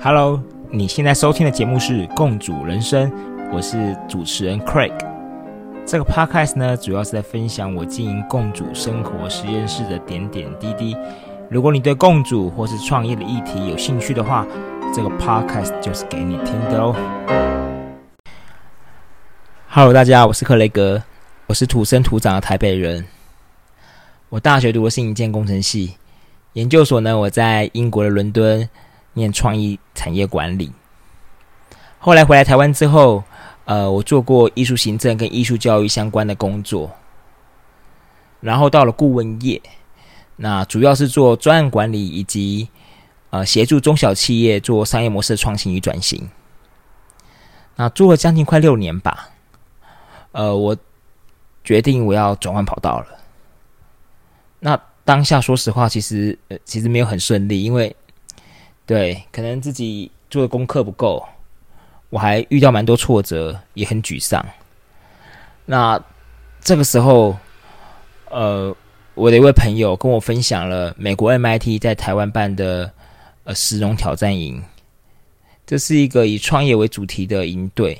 [0.00, 3.10] Hello，你现在收听的节目是《共主人生》，
[3.52, 4.92] 我是主持人 Craig。
[5.86, 10.96] 这个 Podcast 呢，主要是在分享我经营共主生活实验室的点点滴滴。
[11.50, 14.46] 如果你对共主或是创业的议题有兴趣的话，
[14.94, 16.94] 这个 Podcast 就是给你听的哦。
[19.68, 21.02] Hello，大家，我是克雷格，
[21.46, 23.04] 我是土生土长的台北人。
[24.28, 25.96] 我大学读的是硬件工程系，
[26.54, 28.68] 研究所呢，我在英国的伦敦。
[29.14, 30.72] 念创意产业管理，
[31.98, 33.22] 后来回来台湾之后，
[33.66, 36.92] 呃，我做过艺术行政跟艺术教育相关的工作，
[38.40, 39.60] 然后到了顾问业，
[40.36, 42.70] 那主要是做专案管理以及
[43.28, 46.30] 呃协助中小企业做商业模式创新与转型。
[47.76, 49.28] 那做了将近快六年吧，
[50.30, 50.74] 呃，我
[51.62, 53.06] 决定我要转换跑道了。
[54.60, 57.94] 那当下说实话，其实呃其实没有很顺利，因为。
[58.84, 61.24] 对，可能自己做的功课不够，
[62.10, 64.44] 我还遇到蛮多挫折，也很沮丧。
[65.64, 65.98] 那
[66.60, 67.34] 这个时候，
[68.28, 68.74] 呃，
[69.14, 72.92] 我的一位朋友跟我分享了美国 MIT 在台湾办的
[73.44, 74.60] 呃石龙挑战营，
[75.64, 77.96] 这是一个以创业为主题的营队。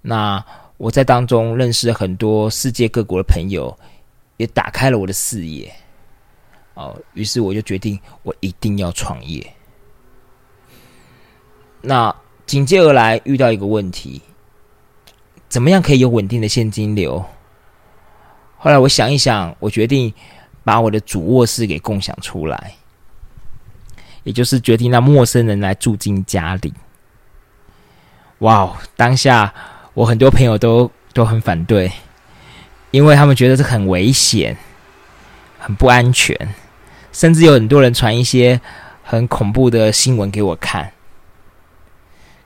[0.00, 0.42] 那
[0.76, 3.76] 我在当中认识了很多世界各国的朋友，
[4.36, 5.70] 也打开了我的视野。
[6.76, 9.52] 哦，于是我就决定，我一定要创业。
[11.80, 12.14] 那
[12.46, 14.20] 紧接而来遇到一个问题，
[15.48, 17.24] 怎么样可以有稳定的现金流？
[18.58, 20.12] 后来我想一想，我决定
[20.64, 22.74] 把我的主卧室给共享出来，
[24.22, 26.74] 也就是决定让陌生人来住进家里。
[28.40, 29.54] 哇哦，当下
[29.94, 31.90] 我很多朋友都都很反对，
[32.90, 34.56] 因为他们觉得这很危险、
[35.58, 36.36] 很不安全，
[37.16, 38.60] 甚至有很多人传一些
[39.02, 40.92] 很恐怖的新闻给我看。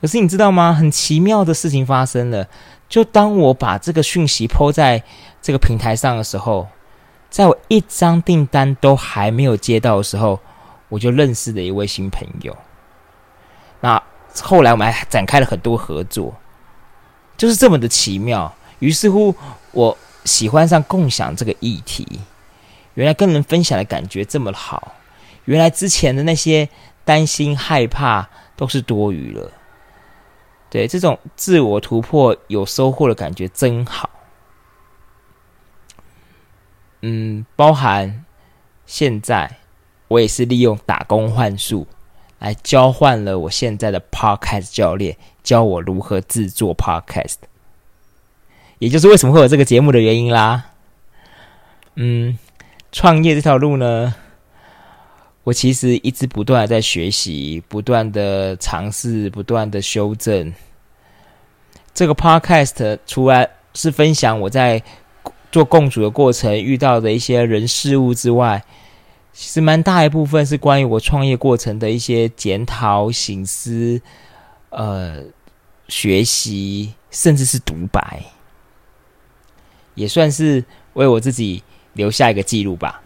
[0.00, 0.72] 可是你知道吗？
[0.72, 2.46] 很奇妙的事情发生了。
[2.88, 5.02] 就当我把这个讯息抛在
[5.40, 6.68] 这个平台上的时候，
[7.28, 10.38] 在我一张订单都还没有接到的时候，
[10.88, 12.56] 我就认识了一位新朋友。
[13.80, 14.00] 那
[14.42, 16.32] 后来我们还展开了很多合作，
[17.36, 18.54] 就是这么的奇妙。
[18.78, 19.34] 于是乎，
[19.72, 22.20] 我喜欢上共享这个议题。
[22.94, 24.94] 原来跟人分享的感觉这么好，
[25.44, 26.68] 原来之前的那些
[27.04, 29.50] 担心害怕都是多余了。
[30.70, 34.08] 对这种自我突破有收获的感觉真好。
[37.02, 38.24] 嗯，包含
[38.86, 39.56] 现在
[40.08, 41.86] 我也是利用打工换术
[42.38, 47.36] 来交换了我现在的 Podcast 教练，教我如何制作 Podcast，
[48.78, 50.70] 也就是为什么会有这个节目的原因啦。
[51.96, 52.38] 嗯，
[52.92, 54.14] 创业这条路呢，
[55.44, 60.52] 我其实一直不断的在学习，不断的尝试，不断的修正。
[61.94, 64.82] 这个 podcast 除了是分享我在
[65.50, 68.62] 做共主的过程遇到的一些人事物之外，
[69.32, 74.00] 其实蛮大一部分是关于我创业过程的一些检讨、醒思、
[74.68, 75.22] 呃
[75.88, 78.22] 学习，甚至是独白，
[79.94, 81.62] 也算是为我自己
[81.94, 83.00] 留下一个记录吧。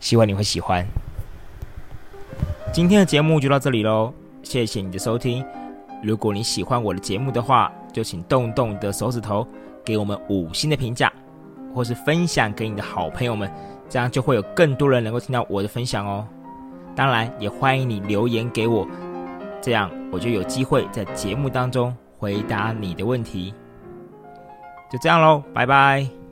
[0.00, 0.86] 希望你会喜欢。
[2.72, 4.12] 今天的节目就到这里喽，
[4.42, 5.44] 谢谢你的收听。
[6.02, 9.46] 如果你喜欢我的节目的话，就请动动你的手指头，
[9.82, 11.10] 给我们五星的评价，
[11.74, 13.50] 或是分享给你的好朋友们，
[13.88, 16.26] 这样就会有更多人能够听到我的分享哦。
[16.94, 18.86] 当然，也欢迎你留言给我，
[19.62, 23.54] 这样我就有机会在节目当中回答你的问题。
[24.92, 26.25] 就这样喽，拜拜。